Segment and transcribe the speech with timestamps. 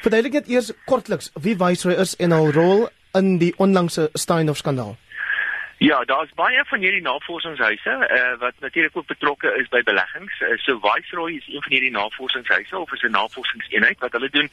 [0.00, 2.86] Verduidelik net eers kortliks wie Viceroy is en hul rol
[3.18, 4.94] in die onlangse Steinhoff skandaal.
[5.80, 10.40] Ja, daar's baie van hierdie navorsingshuise uh, wat natuurlik ook betrokke is by beleggings.
[10.40, 14.48] Uh, so Viceroy is een van hierdie navorsingshuise of is 'n navorsingseenheid wat hulle doen.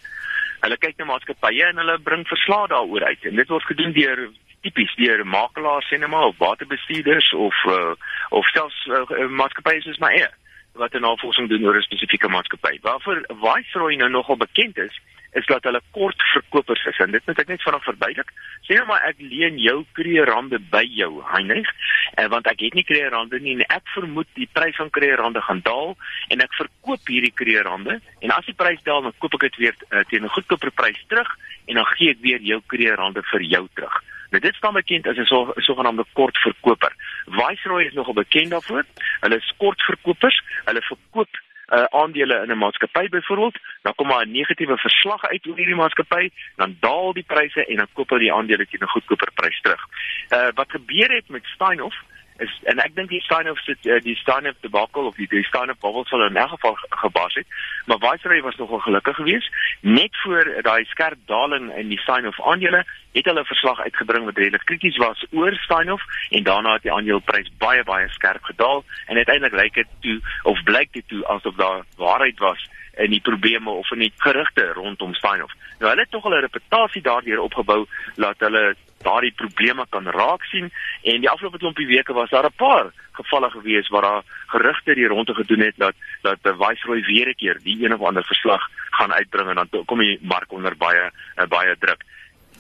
[0.59, 3.23] Hulle kyk na maatskappye en hulle bring verslae daaroor uit.
[3.23, 4.29] En dit word gedoen deur
[4.61, 7.93] tipies deur makelaars en maar of waterbestuurders of uh,
[8.29, 10.29] of selfs uh, maatskappye soos my eie
[10.73, 12.79] wat 'n navorsing doen oor 'n spesifieke maatskappy.
[12.81, 14.99] Waarvoor Viceroy nou nogal bekend is,
[15.39, 18.33] is dat hulle kort verkopers is en dit moet ek net vanaand verduidelik.
[18.65, 21.69] Sê nou maar ek leen jou kreerande by jou, Heinrich,
[22.17, 25.63] en want ek het nie kreerande nie en ek vermoed die prys van kreerande gaan
[25.65, 25.95] daal
[26.33, 29.75] en ek verkoop hierdie kreerande en as die prys daal dan koop ek dit weer
[29.89, 31.29] uh, teen 'n goedkoper prys terug
[31.67, 33.97] en dan gee ek weer jou kreerande vir jou terug.
[34.31, 36.93] Nou dit staan bekend as 'n so, sogenaamde kortverkoper.
[37.25, 38.83] Viceroy is nogal bekend daarvoor.
[39.21, 40.41] Hulle is kortverkopers.
[40.65, 41.29] Hulle verkoop
[41.67, 45.75] uh, aandele in 'n maatskappy byvoorbeeld, dan kom maar 'n negatiewe verslag uit oor hierdie
[45.75, 49.61] maatskappy, dan daal die pryse en dan koop hulle die aandele teen 'n goedkoper prys
[49.61, 49.83] terug.
[50.29, 51.95] Uh wat gebeur het met Steinhoff
[52.41, 55.79] is en ek dink die Steinhoff sit uh, die Steinhoff debakel of die, die Steinhoff
[55.79, 57.47] bubble sal in 'n geval gebars het,
[57.85, 59.49] maar Viceroy was nogal gelukkig geweest
[59.81, 64.37] net voor daai skerp daling in die Steinhoff aandele het hulle 'n verslag uitgebring wat
[64.37, 69.15] redelik krities was oor Steinhoff en daarna het die aandeleprys baie baie skerp gedaal en
[69.17, 73.69] uiteindelik lyk dit toe of blyk dit toe asof daar waarheid was in die probleme
[73.69, 75.53] of in die gerugte rondom Steinhoff.
[75.79, 80.71] Nou hulle het tog 'n reputasie daardeur opgebou dat hulle daardie probleme kan raak sien.
[81.03, 85.07] En die afgelope klompie weke was daar 'n paar gevalle gewees waar daar gerugte die
[85.07, 88.69] ronde gedoen het dat dat die Viceroy weer 'n keer die een of ander verslag
[88.89, 91.11] gaan uitbring en dan kom die mark onder baie
[91.47, 92.03] baie druk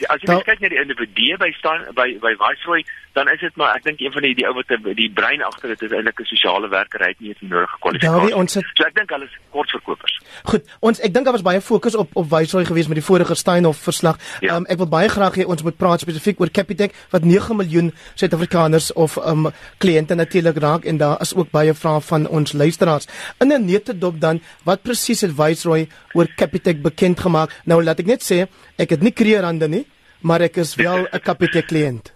[0.05, 2.83] as jy kyk na die individue by staan by by Viceroy,
[3.17, 5.73] dan is dit maar ek dink een van die die ou wat die brein agter
[5.73, 8.35] dit is eintlik 'n sosiale werker, hy het nie eens die nodige kwalifikasie.
[8.35, 10.19] Ons het, so ek dink hulle is kortverkopers.
[10.43, 13.35] Goed, ons ek dink daar was baie fokus op op Viceroy gewees met die vorige
[13.35, 14.21] Steinhoff verslag.
[14.41, 14.55] Ja.
[14.55, 17.91] Um, ek wil baie graag hê ons moet praat spesifiek oor Capitec wat 9 miljoen
[18.15, 23.07] Suid-Afrikaners of um kliënte natuurlik raak en daar is ook baie vrae van ons luisteraars.
[23.39, 27.49] In 'n netedop dan, wat presies het Viceroy oor Capitec bekend gemaak?
[27.65, 29.86] Nou laat ek net sê, ek het nie kreerande nie
[30.21, 32.13] maar ek is wel 'n kapitaal kliënt.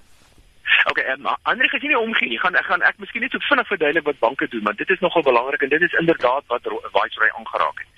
[0.89, 2.39] Okay, en um, ander gesien nie omgee nie.
[2.39, 4.99] Gaan ek gaan ek miskien net so vinnig verduidelik wat banke doen, want dit is
[4.99, 6.61] nogal belangrik en dit is inderdaad wat
[6.95, 7.89] Viceroy aangeraak het.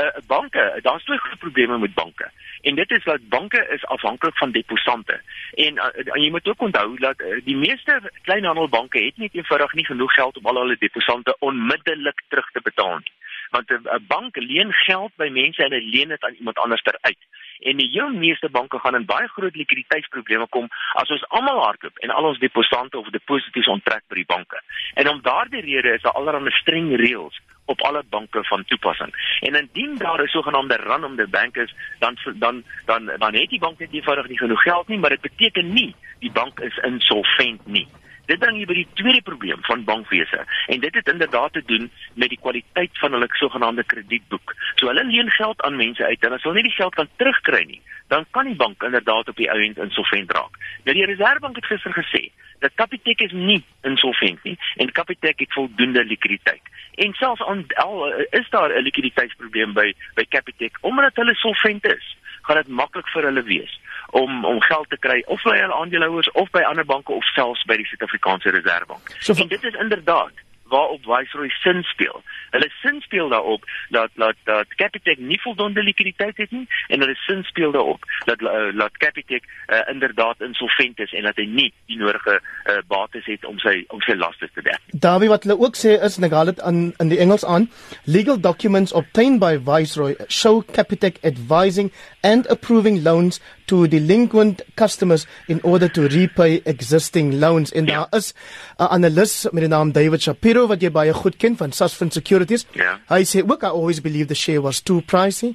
[0.00, 2.30] Uh banke, daar's twee groot probleme met banke.
[2.60, 5.20] En dit is dat banke is afhanklik van deposante.
[5.54, 9.86] En uh, jy moet ook onthou dat uh, die meeste kleinhandelbanke het nie eenvoudig nie
[9.86, 13.12] genoeg geld om al hulle deposante onmiddellik terug te betaal nie.
[13.50, 16.82] Want 'n uh, bank leen geld by mense en hulle leen dit aan iemand anders
[16.82, 17.22] ter uit
[17.60, 21.98] en die heel meeste banke gaan in baie groot likwiditeitsprobleme kom as ons almal hardloop
[21.98, 24.62] en al ons deposante of deposito's onttrek by die banke.
[24.94, 29.12] En om daardie rede is daar allerlei streng reëls op alle banke van toepassing.
[29.40, 33.50] En indien daar 'n sogenaamde run om the bank is, dan dan dan dan het
[33.50, 36.76] die bank net eenvoudig nie genoeg geld nie, maar dit beteken nie die bank is
[36.76, 37.88] insolvent nie.
[38.26, 40.40] Dit bring jy by die tweede probleem van bankwese
[40.72, 44.54] en dit het inderdaad te doen met die kwaliteit van hulle sogenaamde kredietboek.
[44.74, 47.62] So hulle leen geld aan mense uit en as hulle nie die geld kan terugkry
[47.70, 50.58] nie, dan kan die bank inderdaad op die ou end insolvent raak.
[50.84, 52.26] Nou die Reserwebank het gister gesê
[52.64, 56.62] dat Capitec is nie insolvent nie en Capitec het voldoende likwiditeit.
[56.94, 62.16] En selfs aan al is daar 'n likwiditeitsprobleem by by Capitec omdat hulle solvent is,
[62.42, 63.80] gaan dit maklik vir hulle wees
[64.10, 67.64] om om geld te kry of by hulle aandeelhouers of by ander banke of selfs
[67.64, 69.14] by die Suid-Afrikaanse Reserwebank.
[69.18, 72.22] So, en dit is inderdaad waarop Viceroy sin speel.
[72.50, 77.14] Hulle sin speel daarop dat dat dat Capitec nie voldoende likwiditeit het nie en hulle
[77.14, 81.72] sin speel daarop dat uh, dat Capitec uh, inderdaad insolvent is en dat hy nie
[81.86, 84.80] die nodige uh, bates het om sy om sy laste te dek.
[84.90, 87.70] Daarby wat hulle ook sê is en ek haal dit aan in die Engels aan,
[88.04, 91.92] legal documents obtained by Viceroy show Capitec advising
[92.26, 93.38] and approving loans
[93.70, 97.94] to delinquent customers in order to repay existing loans en ja.
[97.94, 98.34] daar is
[98.78, 102.66] 'n analis met die naam David Shapiro wat jy baie goed ken van Sasfin Securities.
[102.72, 102.98] Ja.
[103.08, 105.54] Hy sê, "Look, I always believed the share was too pricey,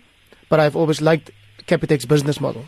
[0.49, 1.31] but I've always liked
[1.65, 2.65] Capitec's business model."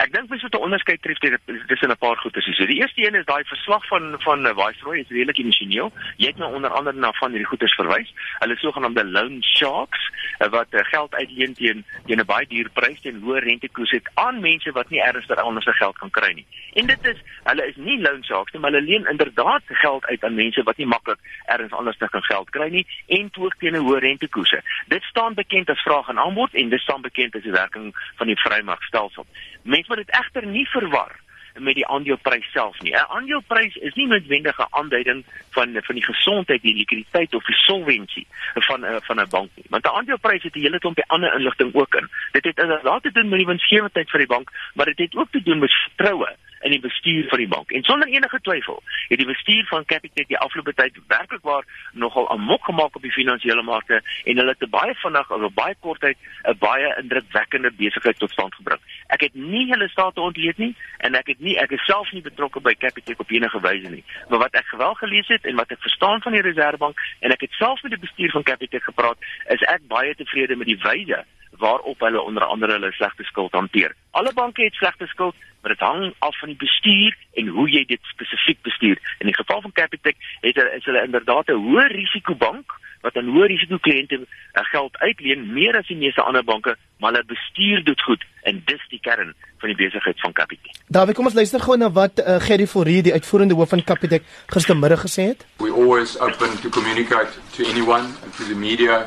[0.00, 1.18] Ek dink mens moet 'n onderskeid tref
[1.66, 2.52] tussen 'n paar goeie se.
[2.52, 5.92] So die eerste een is daai verslag van van uh, Viceroy is redelik emosioneel.
[6.16, 8.12] Jy het nou onder andere na van hierdie goedes verwys.
[8.38, 13.00] Hulle sogenaamde loan sharks uh, wat uh, geld uitleen teen teen 'n baie duur prys
[13.00, 16.46] teen hoë rentekoers het aan mense wat nie ernstig anders se geld kan kry nie.
[16.72, 20.24] En dit is hulle is nie loan sharks nie, maar hulle leen inderdaad geld uit
[20.24, 23.84] aan mense wat nie maklik ergens anders kan geld kry nie en ook teen 'n
[23.84, 24.54] hoë rentekoers.
[24.88, 28.26] Dit staan bekend as vraag en aanbod en dit staan bekend as die werking van
[28.26, 29.26] die vrymarkstelsel.
[29.62, 31.12] Mense moet dit egter nie verwar
[31.58, 32.92] met die aandeleprys self nie.
[32.92, 37.54] 'n Aandeleprys is nie noodwendig 'n aanduiding van van die gesondheid, die likwiditeit of die
[37.54, 39.66] solvensie van uh, van 'n bank nie.
[39.68, 42.08] Want 'n aandeleprys het 'n hele klompie ander inligting ook in.
[42.32, 45.30] Dit het inderdaad te doen met die winsgewendheid van die bank, maar dit het ook
[45.30, 47.70] te doen met vertroue in die bestuur van die bank.
[47.70, 52.28] En sonder enige twyfel, het die bestuur van Capitec die afgelope tyd werklik waar nogal
[52.30, 56.16] amok gemaak op die finansiële markte en hulle het baie vinnig of baie kort tyd
[56.44, 58.80] 'n baie indrukwekkende besigheid tot stand gebring.
[59.06, 62.22] Ek het nie hulle state ontleed nie en ek het nie ek is self nie
[62.22, 64.04] betrokke by Capitec op enige wyse nie.
[64.28, 67.40] Maar wat ek gewel gelees het en wat ek verstaan van die Reserwebank en ek
[67.40, 69.18] het self met die bestuur van Capitec gepraat,
[69.48, 71.24] is ek baie tevrede met die wyse
[71.58, 73.94] waarop hulle onder andere hulle slegte skuld hanteer.
[74.10, 77.84] Alle banke het slegte skuld, maar dit hang af van die bestuur en hoe jy
[77.84, 78.98] dit spesifiek bestuur.
[79.18, 83.30] In die geval van Capitec het hulle is hulle inderdaad 'n hoë risikobank wat aan
[83.32, 87.84] hoë risiko kliënte uh, geld uitleen meer as die meeste ander banke, maar hulle bestuur
[87.84, 90.76] dit goed en dis die kern van die besigheid van Capitec.
[90.88, 94.24] Dawie, kom ons luister gou na wat uh, Gerry Forrie, die uitvoerende hoof van Capitec,
[94.52, 95.44] gistermiddag gesê het.
[95.64, 99.04] We always open to communicate to anyone, to the media,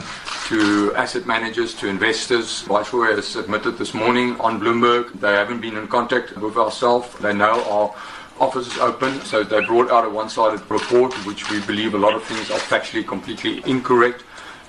[0.49, 2.61] to asset managers, to investors.
[2.67, 7.07] Viceroy has admitted this morning on Bloomberg they haven't been in contact with ourselves.
[7.19, 7.93] They know our
[8.39, 12.13] office is open, so they brought out a one-sided report, which we believe a lot
[12.13, 14.23] of things are factually completely incorrect.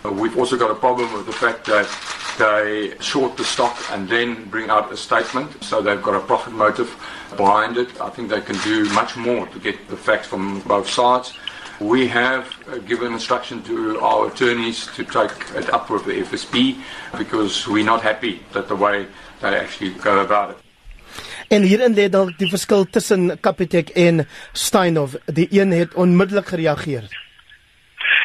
[0.05, 1.89] Uh, we've also got a problem with the fact that
[2.39, 6.53] they short the stock and then bring out a statement, so they've got a profit
[6.53, 6.95] motive
[7.37, 8.01] behind it.
[8.01, 11.33] I think they can do much more to get the facts from both sides.
[11.81, 16.81] We have uh, given instruction to our attorneys to take it up with the FSP
[17.19, 19.07] because we're not happy that the way
[19.41, 20.59] they actually go about it.
[21.55, 25.15] En hierin lê dalk die verskil tussen Capitec en Steinhoff.
[25.39, 27.05] Die een het onmiddellik gereageer.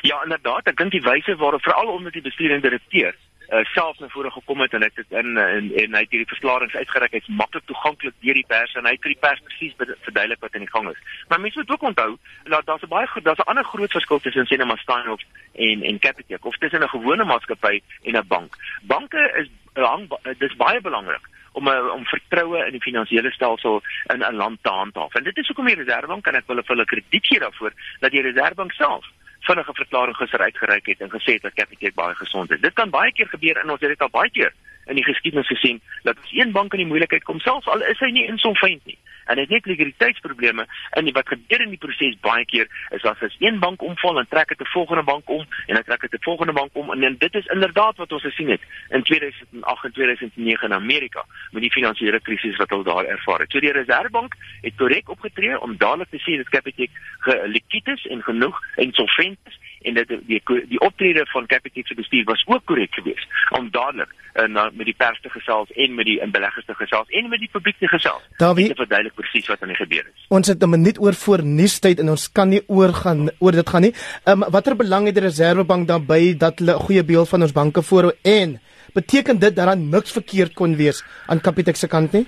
[0.02, 3.14] Ja, inderdaad, ek dink die wyse waarop veral onder die bestuur en direkteur
[3.52, 6.78] uh, self na vore gekom het en dit in en, en hy het hierdie verklaringe
[6.78, 10.44] uitgereik, hy's maklik toeganklik deur die pers en hy het vir die pers presies verduidelik
[10.46, 11.02] wat in die gang is.
[11.30, 12.10] Maar mense moet ook onthou
[12.50, 15.24] dat daar's 'n baie daar's 'n ander groot verskil tussen Cinema Steinhoff
[15.54, 18.56] en en Capitec of tussen 'n gewone maatskappy en 'n bank.
[18.82, 23.82] Banke is hang dis baie belangrik om uh, om vertroue in die finansiële stelsel
[24.14, 25.14] in 'n land te handhaaf.
[25.16, 28.22] En dit is hoekom die Reserwebank kan ek wel hulle krediet gee daarvoor dat die
[28.22, 29.06] Reserwebank self
[29.40, 32.60] vinnige verklaring gister uitgereik het en gesê het dat Capitec baie gesond is.
[32.60, 34.54] Dit kan baie keer gebeur en ons het dit al baie keer
[34.90, 38.00] in die geskiedenis gesien dat as een bank in die moeilikheid kom, selfs al is
[38.00, 38.98] hy nie insolvent nie,
[39.30, 43.36] en het net likwiditeitsprobleme en wat gebeur in die proses baie keer is as as
[43.40, 46.24] een bank omval en trek dit 'n volgende bank om en dan trek dit 'n
[46.30, 49.92] volgende bank om en, en dit is inderdaad wat ons gesien het in 2008 en
[49.92, 53.52] 2009 in Amerika met die finansiële krisis wat hulle daar ervaar het.
[53.52, 56.90] So die Reservebank het korrek opgetree om dadelik te sê dat Capitec
[57.20, 62.24] gelikwid is en genoeg insolvent is en dat die die, optrede van Capitec se bestuur
[62.24, 63.28] was ook korrek geweest
[63.58, 67.10] om dadelik uh, na met die pers te gesels en met die beleggers te gesels
[67.10, 68.24] en met die publiek te gesels.
[68.38, 70.26] Daar wie verduidelik presies wat aan die gebeur is.
[70.28, 73.70] Ons het 'n minuut oor voor nuustyd en ons kan nie oor gaan oor dit
[73.70, 73.94] gaan nie.
[74.24, 77.52] Ehm um, watter belang het die Reserwebank daarbey dat hulle 'n goeie beeld van ons
[77.52, 78.60] banke voorhou en
[78.94, 82.28] beteken dit dat daar niks verkeerd kon wees aan Capitec se kant nie?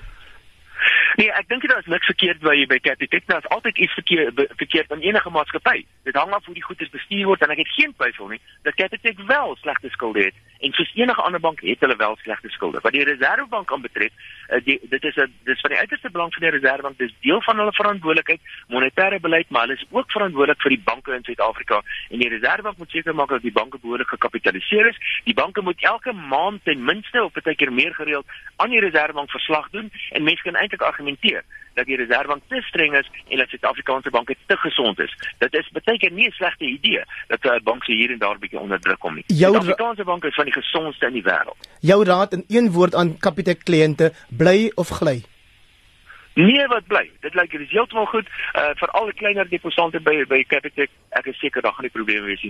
[1.15, 3.25] Nee, ek dink daar is niks verkeerd by by Capitec.
[3.27, 5.83] Daar is altyd iets verkeerd verkeerd aan enige maatskappy.
[6.03, 8.77] Dit hang af hoe die goederes bestuur word en ek het geen twyfel nie dat
[8.79, 12.79] Capitec wel slegte skulde het en soos enige ander bank het hulle wel slegte skulde.
[12.81, 14.11] Wat die Reservebank aanbetref,
[14.49, 16.97] uh, dit is 'n dis van die uiterste belang van die Reservebank.
[16.97, 21.13] Dis deel van hulle verantwoordelikheid, monetêre beleid, maar hulle is ook verantwoordelik vir die banke
[21.13, 24.97] in Suid-Afrika en die Reservebank moet seker maak dat die banke behoorlik gekapitaliseer is.
[25.23, 28.25] Die banke moet elke maand ten minste of baie keer meer gereeld
[28.55, 31.43] aan die Reservebank verslag doen en mense kan eintlik argumenteer
[31.73, 35.15] dat die Reservebank te streng is en dat Suid-Afrikaanse banke te gesond is.
[35.37, 38.39] Dit is baie keer nie 'n slegte idee dat 'n bank se hier en daar
[38.39, 39.23] bietjie onder druk kom nie.
[39.27, 41.69] Suid-Afrikaanse banke is van die gesondste in die wêreld.
[41.79, 45.23] Jou raad in een woord aan Capitec kliënte, bly of gly?
[46.33, 47.11] Nee, wat bly.
[47.19, 50.89] Dit lyk dit is heeltemal goed uh, vir al die kleiner deposante by by Capitec.
[51.09, 52.49] Ek is seker daar gaan nie probleme wees nie.